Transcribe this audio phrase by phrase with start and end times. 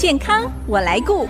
[0.00, 1.28] 健康我来顾。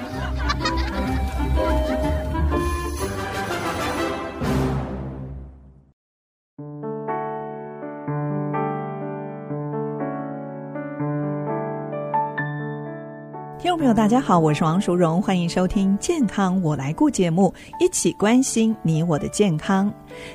[13.95, 19.93] 大家好，我是王淑荣，欢迎收听《健康我来顾》节目，一起关心你我的健康。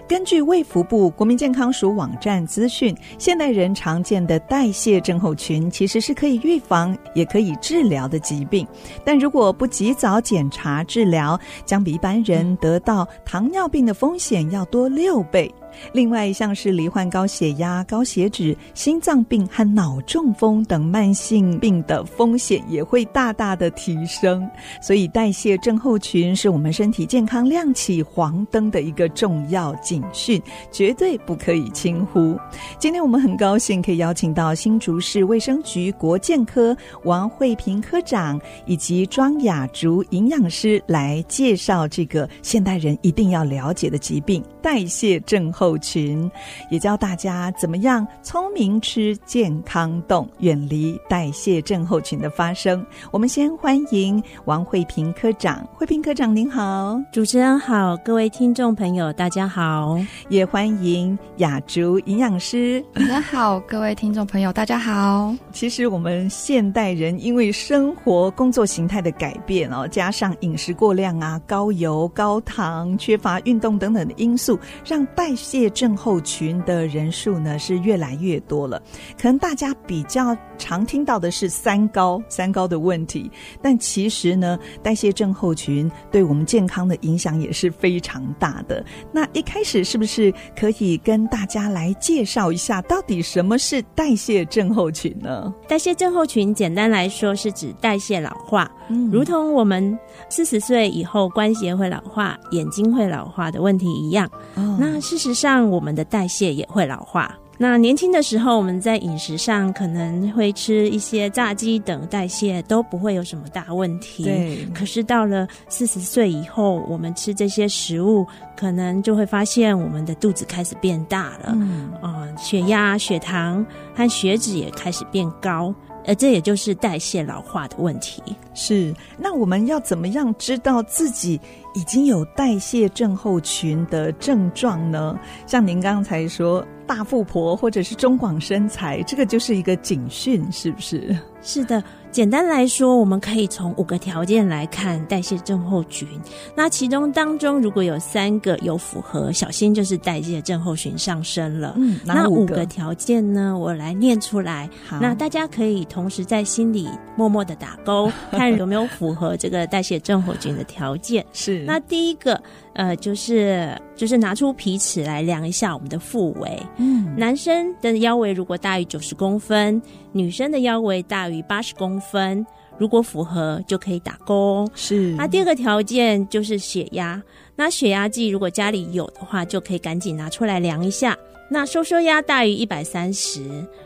[0.09, 8.67] 根据卫福部国民健康署网站资讯，现代人常见的代谢症候群其实是可以预防也可以治疗的疾病，
[9.05, 15.49] 但如果不及早检查治疗，将比一般人得到糖尿病的风险要多六倍。
[15.93, 24.47] 另外，像是罹患高血压、高血脂、心脏病和脑中风等慢性病的风险也会大大的提升。
[24.81, 32.37] 所以，代谢症候群是我们身体健康亮起黄灯的一个重要警讯，绝对不可以轻忽。
[32.77, 45.64] 今天我们很高兴可以邀请到新竹市卫生局国健科王惠萍科长以及庄雅竹营养师来介绍这个现代人一定要了解的疾病——代谢症候。
[45.65, 46.29] 候群，
[46.69, 52.85] 也教大家怎么样聪明吃健康动，远离代谢症候群的发生。
[53.09, 59.97] 我们先欢迎王慧萍科长，慧萍科长您好，主持人好，各位听众朋友大家好，
[60.29, 65.33] 也欢迎雅竹营养师，大家好，各位听众朋友大家好。
[65.51, 78.81] 其实我们现代人因为生活工作形态的改变哦，加上饮食过量啊、高油、高糖、缺乏运动等等的因素，让代谢代谢症候群的人数呢是越来越多了，
[79.17, 88.83] 可能大家比较常听到的是三高，三高的问题，但其实呢，代谢症候群对我们健康的影响也是非常大的。
[89.11, 95.53] 那一开始是不是可以跟大家来介绍一下，到底什么是代谢症候群呢？
[95.67, 99.97] 代谢症候群简单来说是指代谢老化，嗯，如同我们
[100.29, 104.29] 四十岁以后关节会老化、眼睛会老化的问题一样。
[104.55, 105.44] 哦，那事实上。
[105.45, 107.37] 让我们的代谢也会老化。
[107.57, 114.23] 那年轻的时候，我们在饮食上可能会吃一些炸鸡等，代谢都不会有什么大问题。
[114.23, 114.65] 对。
[114.73, 118.25] 可是到了四十岁以后，我们吃这些食物，
[118.57, 121.53] 可能就会发现我们的肚子开始变大了。
[121.53, 121.91] 嗯。
[122.01, 123.63] 啊，血压、血糖
[123.93, 125.73] 和血脂也开始变高。
[126.05, 128.21] 呃，这也就是代谢老化的问题。
[128.53, 131.39] 是，那我们要怎么样知道自己
[131.73, 135.19] 已经有代谢症候群的症状呢？
[135.45, 141.17] 像您刚才说大富婆或者是中广身材，这个就是一个警讯，是不是？
[141.41, 141.83] 是的。
[142.15, 146.07] 简单来说，我们可以从五个条件来看代谢症候群。
[146.55, 151.73] 那其中当中如果有三个有符合，小心就是代谢症候群上升了。
[151.75, 153.57] 嗯，那五个条件呢？
[153.59, 154.69] 我来念出来。
[154.87, 156.87] 好，那大家可以同时在心里
[157.17, 161.25] 默默的打勾，看有没有符合这个代谢症候群的条件。
[161.33, 161.65] 是。
[161.65, 162.41] 那第一个。
[162.75, 166.61] 呃，就是就是拿出皮尺来量一下我们的腹围。
[166.77, 172.45] 嗯，男生的腰围如果大于九十公分，女生的腰围大于八十公分，
[172.77, 174.69] 如果符合就可以打勾。
[174.75, 175.13] 是。
[175.15, 177.21] 那第二个条件就是血压，
[177.55, 181.17] 那血压计如果家里有的话，就可以赶紧拿出来量一下。
[181.49, 183.41] 那收缩压大于一百三十，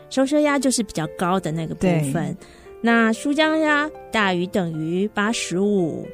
[0.08, 2.36] 收缩压就是比较高的那个部分。
[2.82, 6.08] 那舒张压大于等于八十五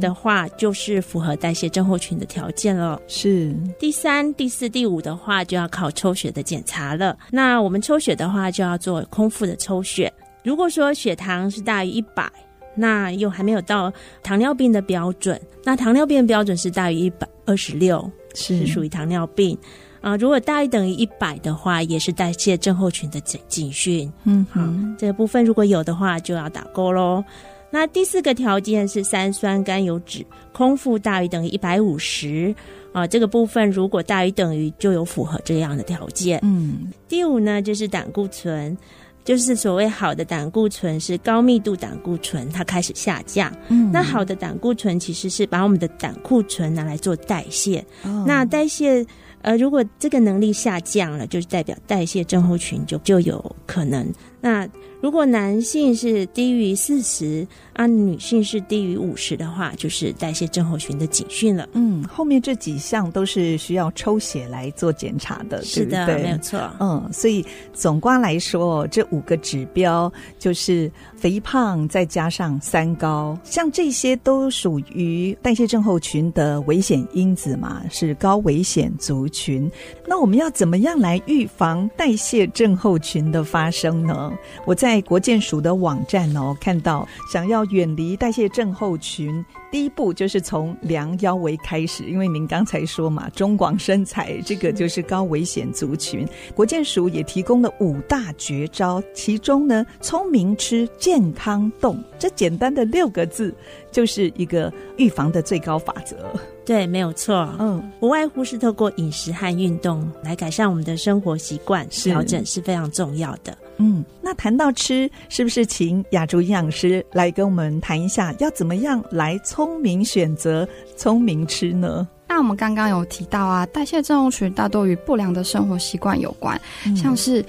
[0.00, 3.00] 的话，就是符合代谢症候群的条件了。
[3.08, 3.54] 是。
[3.78, 7.16] 第三、第四、第五的话，就要靠抽血的检查了。
[7.30, 10.12] 那我们抽血的话，就要做空腹的抽血。
[10.44, 12.30] 如果说血糖是大于一百，
[12.74, 13.92] 那又还没有到
[14.22, 19.56] 糖尿病的标准，那糖尿病的标准是大于一百二十六，是属于糖尿病。
[20.00, 24.10] 啊，如果大于等于一百的话，也是代谢症候群的警警讯。
[24.24, 24.60] 嗯，好，
[24.98, 27.22] 这个部分如果有的话，就要打勾喽。
[27.70, 32.52] 那第四个条件是三酸甘油脂空腹大于等于一百五十
[32.92, 36.40] 啊，这个部分如果大于等于就有符合这样的条件。
[36.42, 38.76] 嗯，第五呢就是胆固醇，
[39.22, 43.54] 就是所谓好的胆固醇是高密度胆固醇，它开始下降。
[43.68, 47.84] 嗯，那好的胆固醇其实是把我们的胆固醇拿来做代谢。
[48.02, 49.06] 哦，那代谢。
[49.42, 54.12] 呃，如果这个能力下降了，就是代表代谢症候群就就有可能。
[54.40, 54.66] 那
[55.00, 61.68] 如果男性是低于四十，啊，女性是低于五十的话，就是代谢症候群的警讯了。
[61.72, 66.22] 嗯，后面这几项都是需要抽血来做检查的，是的，对对？
[66.24, 66.60] 没有错。
[66.80, 79.70] 嗯，所以总观来说，这五个指标就是肥胖再加上三高，像这些都属于代谢症候群的危险因子嘛，是高危险族群。
[80.06, 84.29] 那我们要怎么样来预防代谢症候群的发生呢？
[84.30, 92.04] 嗯，我在国健署的网站哦看到，想要远离代谢症候群，第一步就是从量腰围开始。
[92.04, 103.54] 因为您刚才说嘛，中广身材这个就是高危险族群，国健署也提供了五大绝招，其中呢，聪明吃，健康动，这简单的六个字，
[103.90, 106.16] 就是一个预防的最高法则。
[106.64, 107.48] 对，没有错。
[107.58, 113.56] 嗯，无外乎是透过饮食和运动来改善我们的生活习惯，调整是非常重要的。
[113.80, 122.06] 嗯，那谈到吃，是不是请雅竹营养师来跟我们谈一下，要怎么样来聪明选择、聪明吃呢？
[122.28, 127.44] 那我们刚刚有提到啊，代谢症候群大多与不良的生活习惯有关，嗯、像是。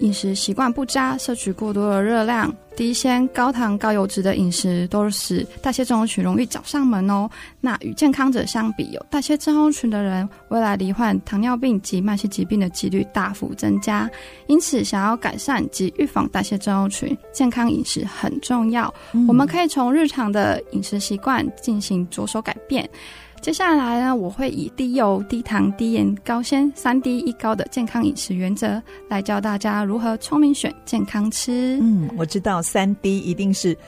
[0.00, 7.28] 饮食习惯不佳，摄取过多的热量、低纤、高糖、高油脂的饮食，都使代谢症候群容易找上门哦。
[7.60, 14.10] 那与健康者相比，有代谢症候群的人，未来罹患糖尿病及慢性疾病的几率大幅增加。
[14.46, 18.92] 因此，想要改善及预防代谢症候群，健康饮食很重要。
[19.12, 22.88] 嗯、我们可以从日常的饮食习惯进行着手改变。
[23.46, 31.78] 接下来呢，我会以低油、低糖、低盐、高纤三低一高的健康饮食原则来教大家如何聪明选健康吃。
[31.80, 33.78] 嗯，我知道三低一定是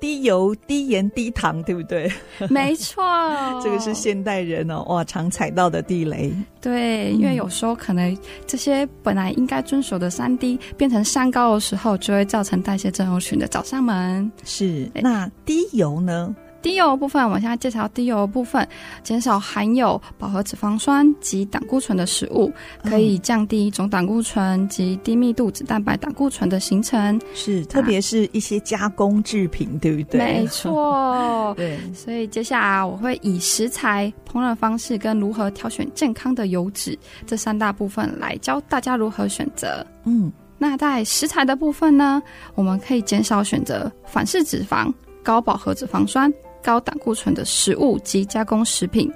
[0.00, 2.08] 低油、低盐、低糖，对不对？
[2.48, 3.02] 没错，
[3.60, 6.32] 这个是现代人哦，哇，常踩到的地雷。
[6.60, 8.16] 对，因为有时候可能
[8.46, 14.30] 这些本来应该遵守的三低变成三高的时候，就会造成代谢症候群的找上门。
[14.44, 16.32] 是，那低油呢？
[16.60, 18.66] 低油的部分，我现在介绍低油的部分，
[19.02, 22.52] 减少含有饱和脂肪酸及胆固醇的食物，
[22.82, 27.20] 可以降低总胆固醇及低密度脂蛋白胆固醇的形成。
[27.34, 30.18] 是，特别是一些加工制品，对不对？
[30.18, 31.54] 没错。
[31.56, 39.86] 对，所以接下来我会以食材、烹饪方式跟如何挑选健康的油脂这三大部分来教大家如何选择。
[40.04, 42.20] 嗯，那在食材的部分呢，
[42.54, 46.32] 我们可以减少选择反式脂肪、高饱和脂肪酸。
[46.68, 49.10] 高胆固醇的食物及加工食品，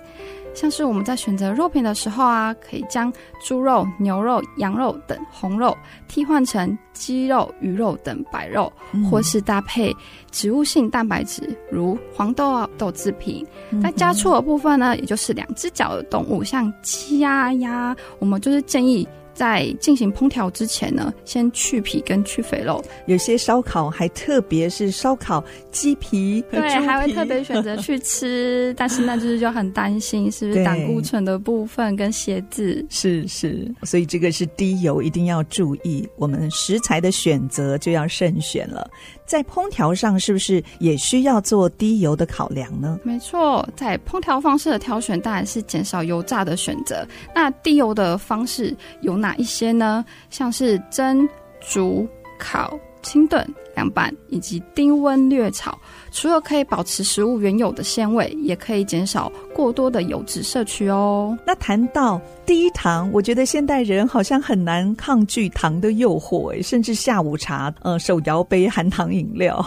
[0.54, 3.12] 像是我们在选择肉品的时候啊，可以将
[3.44, 5.76] 猪肉、牛肉、羊肉等红肉
[6.08, 9.94] 替换成鸡肉、鱼肉等白肉，嗯、或是搭配
[10.30, 13.46] 植物性蛋白质，如黄豆啊豆制品。
[13.68, 19.06] 那、嗯、家畜的部分呢，也就是两只脚的动物，像鸡啊鸭，我们就是建议。
[19.34, 22.82] 在进行烹调之前呢，先去皮跟去肥肉。
[23.06, 28.74] 有些烧烤还特别是烧烤鸡皮，对，还会特别选择去吃。
[28.78, 32.84] 但是那就是就很担心是不是胆固醇的部分跟血脂。
[32.88, 36.06] 是是，所以这个是低油，一定要注意。
[36.16, 38.88] 我们食材的选择就要慎选了。
[39.24, 43.00] 在烹调上是不是也需要做低油的考量呢？
[43.02, 47.06] 没错，在烹调方式的挑选当然是减少油炸的选择。
[47.34, 50.04] 那低油的方式有哪一些呢？
[50.28, 51.26] 像是蒸、
[51.60, 52.06] 煮、
[52.38, 55.78] 烤、清炖、凉拌以及低温略炒。
[56.10, 61.38] 除了可以保持食物原有的鲜味，也可以减少过多的油脂摄取哦。
[61.46, 69.64] 那谈到低糖，我觉得现代人好像很难抗拒糖的诱惑，诶，甚至下午茶，呃，手摇杯含糖饮料。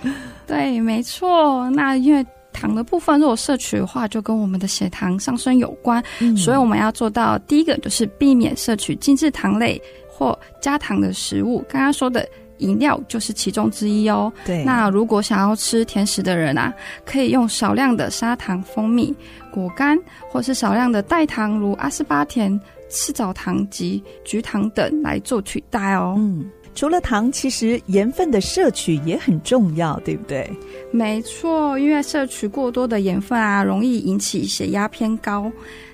[0.46, 1.70] 对，没错。
[1.70, 9.78] 那因为糖的部分，如果摄取的话，就跟我们的血糖上升有关，嗯、所以我们要做到第一个就是避免摄取精制糖类
[10.08, 11.62] 或加糖的食物。
[11.68, 12.26] 刚刚说的。
[12.58, 14.32] 饮料就是其中之一哦。
[14.46, 16.72] 对，那如果想要吃甜食的人啊，
[17.04, 19.12] 可以用少量的砂糖、蜂蜜、
[19.50, 19.98] 果干，
[20.30, 22.58] 或是少量的代糖，如阿斯巴甜、
[22.88, 26.14] 赤藻糖及菊糖等来做取代哦。
[26.16, 30.50] 嗯，除了糖，其实盐分的摄取也很重要，对不对？
[30.90, 35.50] 没错，因为摄取过多的盐分啊，容易引起血压偏高。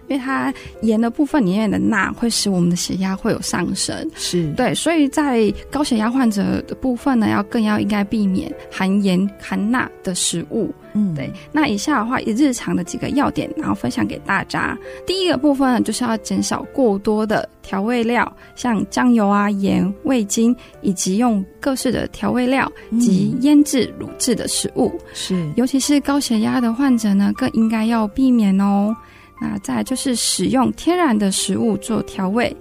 [0.09, 10.75] 因为它盐的部分里面的钠会使我们的血压会有上升，是对，所以在高血压患者的部分呢，要更要应该避免含盐含钠的食物。
[10.94, 11.32] 嗯，对。
[11.52, 14.76] 那以下的话，以日常的几个要点，然后分享给大家。
[15.06, 24.92] 第一个部分呢，就是要减少过多的调味料，像酱油啊、盐、味精，以及用各式的调味料及腌制、卤制的食物。
[25.12, 28.94] 是，尤其是高血压的患者呢，更应该要避免哦。
[29.42, 32.54] 那再来就是使用天然的食物做调味，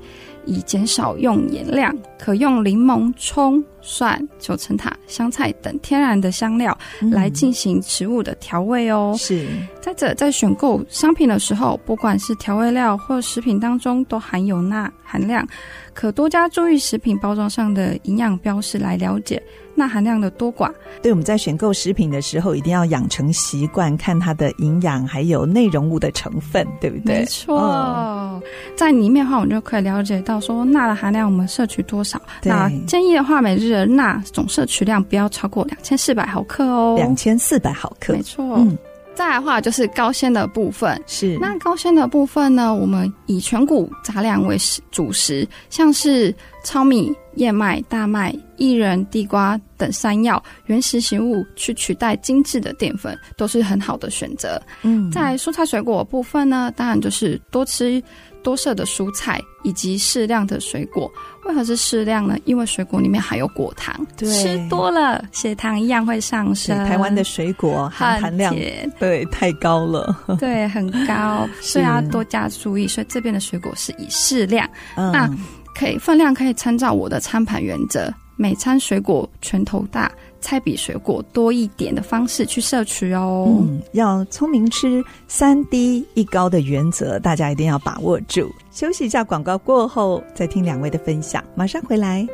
[0.49, 1.95] 以减少用盐量。
[2.17, 6.77] 可用柠檬、葱、蒜、九层塔、香菜等天然的香料
[7.11, 9.15] 来进行食物的调味哦。
[9.17, 9.47] 是。
[9.79, 15.47] 再者，在选购商品的时候，不管是调味料或食品当中，都含有钠含量，
[15.93, 19.41] 可多加注意食品包装上的营养标示来了解。
[19.75, 20.69] 钠含量的多寡，
[21.01, 27.19] 对，我们在选购食品的时候，一定要养成习惯，看它的营养还有内容物的成分，对不对？
[27.19, 27.57] 没错。
[27.57, 28.28] 哦，
[28.75, 32.21] 在里面的话，我们就可以了解到说钠的含量我们摄取多少。
[32.43, 36.95] 那建议的话，每日的钠总摄取量不要超过两千四百毫克哦。
[36.97, 38.55] 两千四百毫克，没错。
[38.57, 38.77] 嗯，
[39.15, 41.01] 再来的话就是高纤的部分。
[41.07, 44.57] 是那高纤的部分呢，我们以全谷杂粮为
[44.91, 54.61] 主食，像是糙米、燕麦、大麦、薏仁、地瓜等山药原食食物去取代精致的淀粉，都是很好的选择。
[54.81, 58.01] 嗯，在蔬菜水果部分呢，当然就是多吃
[58.43, 61.11] 多色的蔬菜以及适量的水果。
[61.45, 62.37] 为何是适量呢？
[62.45, 66.77] 因为水果里面含有果糖，对吃多了血糖一样会上升。
[66.85, 68.55] 台湾的水果含糖量
[68.99, 72.87] 对太高了， 对很高，所以要多加注意。
[72.87, 75.29] 所以这边的水果是以适量，嗯、那。
[75.75, 83.47] 可以分量可以参照我的餐盘原则，每餐水果拳头大，菜比水果多一点的方式去摄取哦。
[83.61, 88.49] 嗯，要聪明吃，三低一高的原则，大家一定要把握住。
[88.71, 92.27] 休息一下，广告过后再听两位的分享，马上回来。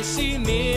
[0.00, 0.69] mais se mesmo.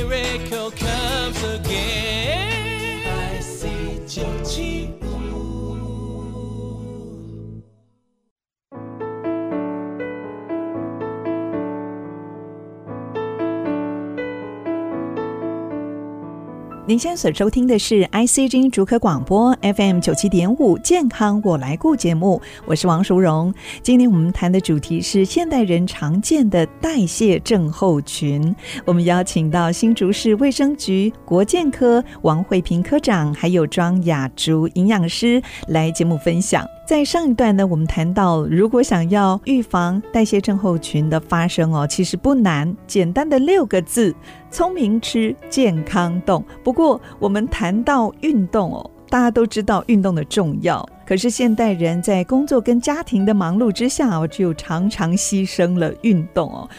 [16.94, 23.52] 您现在所收听的是 ICG 竹科广播 FM 九七点五健康我来顾节目，我是王淑荣。
[23.82, 28.56] 今天我们谈的主题是现代人常见的代谢症候群。
[28.86, 36.64] 我们邀请到新竹市卫生局国健科王惠平科长，还有庄雅竹营养师来节目分享。
[36.86, 44.13] 在上一段呢，我们谈到，如果想要预防代谢症候群的发生哦，其实不难，简单的六个字：
[44.52, 46.44] 聪明吃，健康动。
[46.62, 56.70] 不过，我们谈到运动哦，大家都知道运动的重要，可是现代人在工作跟家庭的忙碌之下哦，就常常牺牲了运动哦。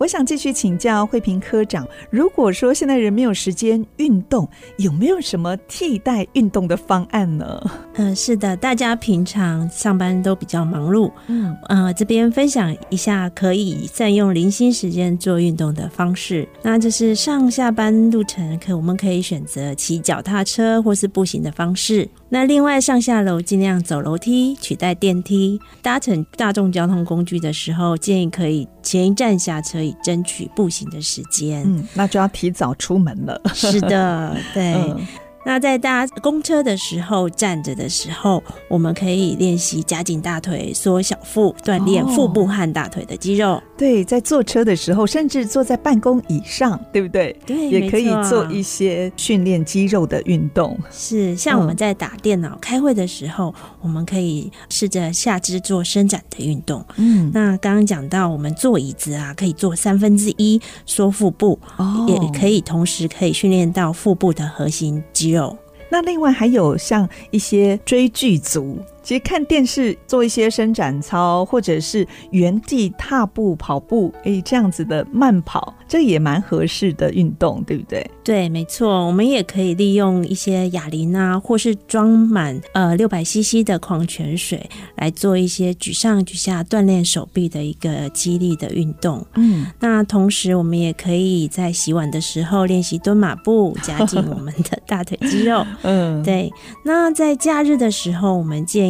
[0.00, 7.60] 我想继续请教惠萍科长，如果说现在人没有时间运动，有没有什么替代运动的方案呢？
[7.96, 16.48] 嗯、呃，是的，大家平常上班都比较忙碌，嗯，呃，这边分享一下可以占用零星时间做运动的方式。
[16.62, 22.08] 那就是上下班路程，可我们可以选择骑脚踏车或是步行的方式。
[22.30, 25.60] 那另外上下楼尽量走楼梯，取代电梯。
[25.82, 29.80] 搭乘大众交通工具的时候，建议可以前一站下车。
[29.80, 33.40] 以争取步行的时间，嗯，那就要提早出门了。
[33.54, 34.74] 是的， 对。
[34.74, 35.06] 嗯
[35.44, 43.52] 那在搭公车的时候，站着的时候，我们可以练习夹紧大腿、缩小腹，锻炼腹部和大腿的肌肉。
[43.52, 43.62] 哦。
[43.76, 47.34] 对，在坐车的时候，甚至坐在办公椅上，对不对？
[47.46, 50.78] 对，也可以做一些训练肌肉的运动。
[50.90, 56.84] 是，像我们在打电脑、嗯、开会的时候，我们可以试着下肢做伸展的运动。
[56.96, 65.56] 嗯，那刚刚讲到，我们坐椅子啊，可以坐三分之一，缩腹部，哦，也可以同时可以训练到腹部的核心肌有。
[65.90, 68.78] 那另外还有像一些追剧族。
[69.02, 78.08] 其实看电视做一些伸展操，或者是原地踏步跑步，哎，这样子的慢跑，这也蛮合适的运动，对不对？
[78.22, 79.06] 对，没错。
[79.06, 89.26] 我们也可以利用一些哑铃啊，或是装满呃六百 CC 的矿泉水来做一些举上举下锻炼手臂的一个肌力的运动。
[89.34, 95.66] 嗯，那同时我们也可以在洗碗的时候练习蹲马步，加紧我们的大腿肌肉。
[95.82, 96.52] 嗯，对。
[96.84, 98.89] 那在假日的时候，我们建议。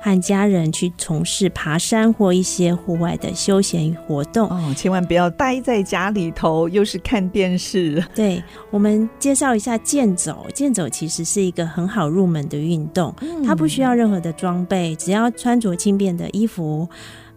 [0.00, 8.04] 和家人去从事爬山或一些户外的休闲活动哦，千万不要待在家里头，又是看电视。
[8.14, 16.88] 对，我们介绍一下健走，健走其实是一个很好入门的运动，它不需要任何的装备，只要穿着轻便的衣服。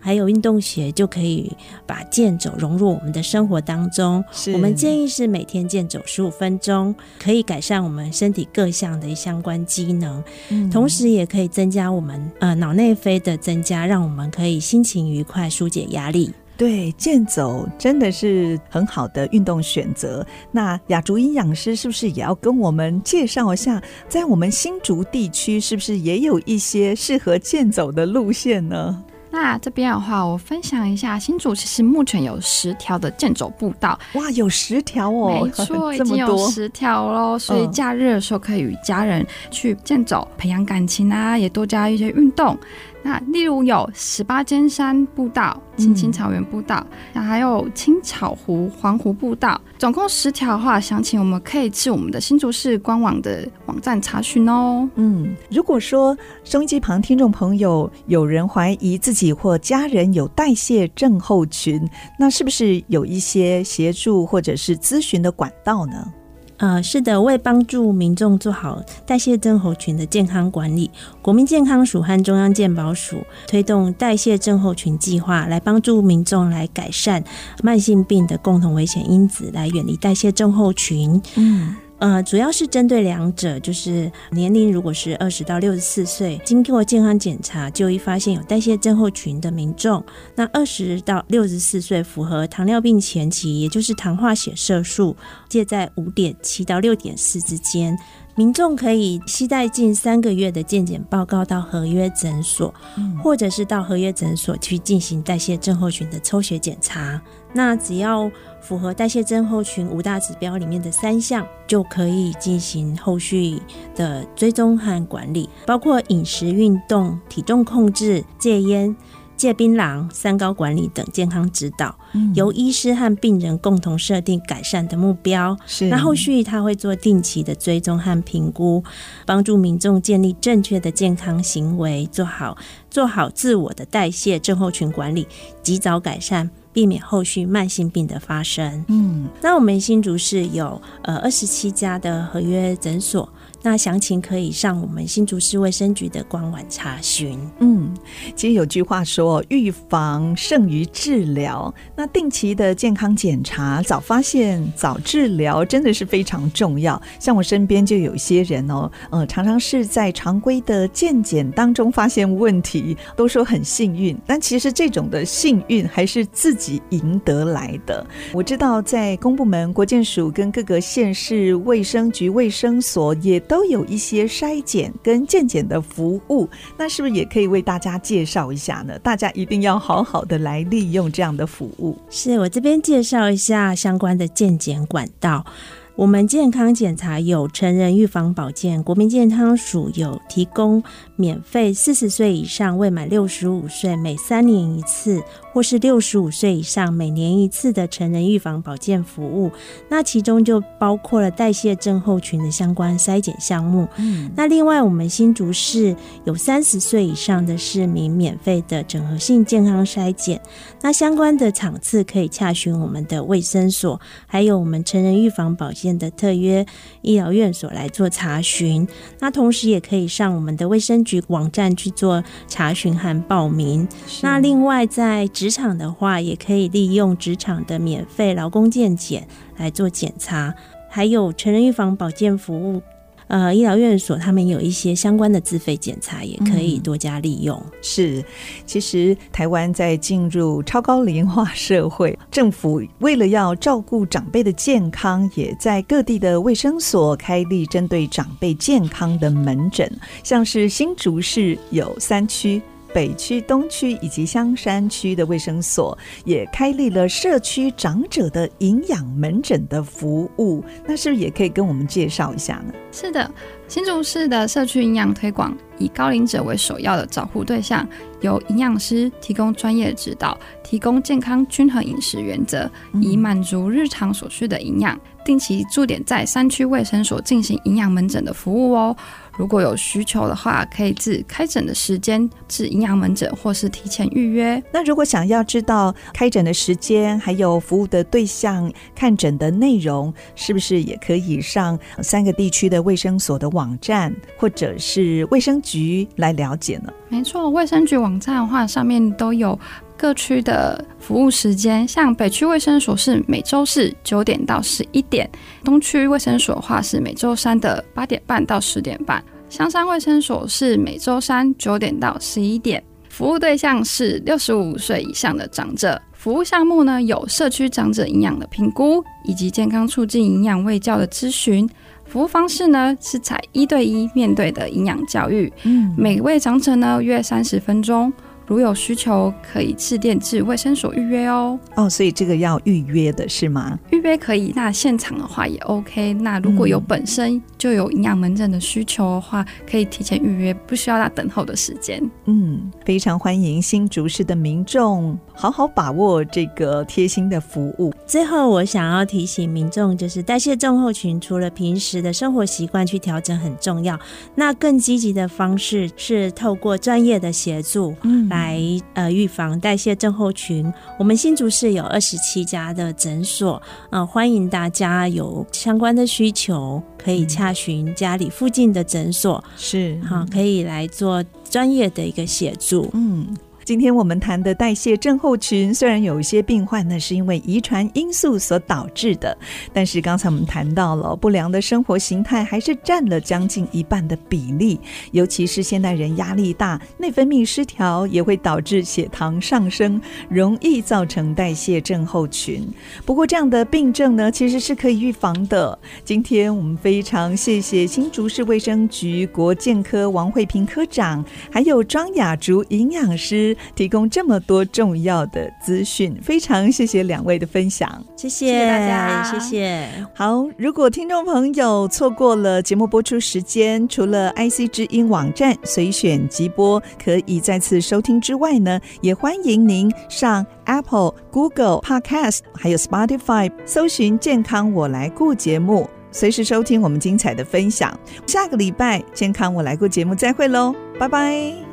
[0.05, 1.51] 还有运动鞋就可以
[1.87, 4.23] 把健走融入我们的生活当中。
[4.53, 16.31] 我们建议是每天健走十五分钟，可以改善我们身体各项的相关机能，嗯、同时也可以增加我们呃脑内啡的增加，让我们可以心情愉快，疏解压力。
[16.57, 20.25] 对，健走真的是很好的运动选择。
[20.53, 29.03] 那雅竹营养师是不是也要跟我们介绍一下，在我们新竹地区是不是也有一些适合健走的路线呢？
[29.35, 33.99] 那这边的话，我分享一下，新竹其实目前有十条的健走步道。
[34.13, 37.37] 哇，有十条哦，没错， 已经有十条喽。
[37.37, 42.57] 所以假日的时候可以与家人去健走，培养感情啊，也多加一些运动。
[43.05, 46.83] 那例如有十八尖山步道、青青草原步道，
[47.13, 54.89] 那、还有青草湖环湖步道，总共十条的话，详情我们可以去我们的新竹市官网的网站查询哦。
[54.95, 66.11] 嗯，如果说收音机旁听众朋友有人怀疑自己或家人有代谢症候群，那是不是有一些协助或者是咨询的管道呢？
[66.57, 70.89] 呃，是的，为帮助民众做好代谢症候群的健康管理，
[71.21, 77.23] 国民健康署和中央健保署推动代谢症候群计划，来帮助民众来改善
[77.61, 81.21] 慢性病的共同危险因子，来远离代谢症候群。
[81.35, 81.75] 嗯。
[81.97, 90.03] 呃，主要是针对两者，就是年龄如果是二十到六十四岁，经过健康检查就医发现有代谢症候群的民众，
[90.35, 95.15] 那二十到六十四岁符合糖尿病前期，也就是糖化血色素
[95.47, 97.97] 介在五点七到六点四之间，
[98.35, 107.21] 民众可以期待近三个月的健检报告到合约诊所，嗯、或者是到合约诊所去进行代谢症候群的抽血检查。
[107.55, 108.29] 那只要
[108.61, 113.61] 符合代谢症候群五大指标里面的三项，就可以进行后续
[113.95, 118.93] 的追踪和管理，包括饮食、运动、体重控制、戒烟、
[119.37, 125.57] 戒槟榔、三高管理等健康指导，嗯、由医师和病人共同设定改善的目标。
[125.65, 128.83] 是，那后续他会做定期的追踪和评估，
[129.25, 132.57] 帮助民众建立正确的健康行为，做好
[132.89, 135.25] 做好自我的代谢症候群管理，
[135.63, 136.49] 及早改善。
[136.75, 138.83] 避免后续慢性病的发生。
[138.89, 143.27] 嗯，那我们新竹市有呃二十七家的合约诊所。
[143.65, 147.39] 那详情可以上我们新竹市卫生局的官网查询。
[147.61, 147.91] 嗯，
[148.35, 151.73] 其实有句话说，预防胜于治疗。
[151.95, 157.01] 那定期的健康检查，早发现、早治疗，真的是非常重要。
[157.19, 164.15] 像我身边就有一些人哦，呃，常常是在常规的健检当中发现问题，都说很幸运。
[164.27, 168.05] 但其实这种的幸运还是自己赢得来的。
[168.31, 173.54] 我知道，在公部门、国健署跟各个县市卫生局、卫生所也都。
[173.55, 176.45] 都有一些筛检跟健检的服务，
[176.77, 178.99] 那是不是也可以为大家介绍一下呢？
[178.99, 181.97] 大家一定要好好的来利用这样的服务。
[182.09, 185.45] 是我这边介绍一下相关的健检管道。
[185.95, 190.83] 我们健康检查有成人预防保健，国民健康署有提供
[191.15, 199.49] 免费四十岁以上未满六十五岁每三年一次，或是六十五岁以上每年一次的成人预防保健服务。
[199.87, 203.87] 那其中就包括了代谢症候群的相关筛检项目。
[203.95, 210.41] 嗯，那另外我们新竹市有三十岁以上的市民免费的整合性健康筛检。
[210.81, 216.65] 那相关的场次可以洽询我们的卫生所，还有我们成人预防保健的特约
[217.01, 218.87] 医疗院所来做查询，
[219.19, 223.87] 那同时也可以上我们的卫生局网站去做查询和报名。
[224.21, 230.55] 那另外在职场的话，也可以利用职场的免费劳工健检来做检查，
[230.89, 232.81] 还有成人预防保健服务。
[233.27, 237.57] 呃，医疗院所他们有一些相关的自费检查，也可以多加利用。
[237.57, 238.23] 嗯、是，
[238.65, 249.91] 其实台湾在进入超高龄化社会， 政府为了要照顾长辈的健康，也在各地的卫生所开立针对长辈健康的门诊，
[250.23, 252.61] 像是新竹市有三区。
[252.95, 262.73] 北区、东区以及香山区的卫生所也开立了社区长者的营养门诊的服务，那是不是也可以跟我们介绍一下呢？
[262.93, 263.29] 是的，
[263.67, 267.85] 新竹市的社区营养推广以高龄者为首要的照护对象，
[268.21, 278.95] 由营养师提供专业指导，提供健康均衡饮食原则，以满足日常所需的营养，定期驻点在山区卫生所进行营养门诊的服务哦。
[279.37, 284.61] 如果有需求的话，可以自开诊的时间至营养门诊，或是提前预约。
[284.71, 296.93] 那如果想要知道开诊的时间，还有服务的对象、看诊的内容，是不是也可以上三个地区的卫生所的网站，或者是卫生局来了解呢？
[297.09, 299.57] 没错，卫生局网站的话，上面都有
[300.05, 301.87] 各区的服务时间。
[301.87, 305.27] 像北区卫生所是每周四九点到十一点，
[305.63, 312.83] 东区卫生所的话是每周三的八点半到十点半，香山卫生所是每周三九点到十一点。
[313.09, 315.99] 服务对象是六十五岁以上的长者。
[316.13, 321.67] 服务项目呢，有社区长者营养的评估，以及健康促进营养卫教的咨询。
[322.05, 325.51] 服务方式呢，是采一对一面对的营养教育。
[325.63, 328.13] 嗯，每位长者呢约三十分钟。
[328.47, 331.59] 如有需求，可以致电至卫生所预约哦。
[331.75, 333.77] 哦，所以这个要预约的是吗？
[333.91, 336.13] 预约可以，那现场的话也 OK。
[336.13, 342.01] 那如果有本身就有营养门诊的需求的话，可以提前预约，不需要那等候的时间。
[342.25, 347.93] 嗯，非常欢迎新竹市的民众好好把握这个贴心的服务。
[348.05, 353.99] 最后，我想要提醒民众，就是代谢症候群，除了平时的生活习惯去调整很重要，
[354.35, 358.59] 那更积极的方式是透过专业的协助，嗯，来
[358.95, 360.71] 呃预防代谢症候群。
[360.99, 373.27] 我们新竹市有二十七家的诊所，呃，欢迎大家有相关的需求，可以洽询家里附近的诊所，是好，可以来做专业的一个协助，嗯。
[373.65, 379.35] 今天我们谈的代谢症候群，虽然有一些病患呢是因为遗传因素所导致的，
[379.73, 384.79] 但是刚才我们谈到了不良的生活形态，还是占了将近一半的比例。
[385.13, 389.99] 尤其是现代人压力大，内分泌失调也会导致血糖上升，
[390.29, 392.67] 容易造成代谢症候群。
[393.03, 395.79] 不过这样的病症呢，其实是可以预防的。
[396.03, 403.54] 今天我们非常谢谢新竹市卫生局国健科王惠萍科长，还有庄雅竹营养师。
[403.75, 409.89] 提供这么多重要的资讯，非常谢谢两位的分享，谢谢，谢谢大家，谢谢。
[410.13, 427.97] 好，如果听众朋友错过了节目播出时间，除了 IC 之音网站随选即播可以再次收听之外呢，也欢迎您上 Apple、Google Podcast 还有 Spotify 搜寻“健康我来顾”节目，随时收听我们精彩的分享。
[428.25, 431.64] 下个礼拜“健康我来顾”节目再会喽，拜拜。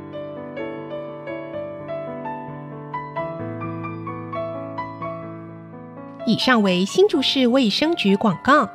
[6.24, 8.68] 以上为新竹市卫生局广告。